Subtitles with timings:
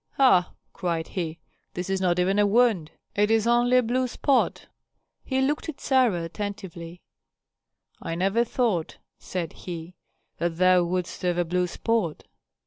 [0.17, 1.37] "Ah!" cried he,
[1.75, 4.65] "this is not even a wound, it is only a blue spot."
[5.23, 7.01] He looked at Sarah attentively.
[8.01, 9.93] "I never thought," said he,
[10.37, 12.23] "that thou wouldst have a blue spot.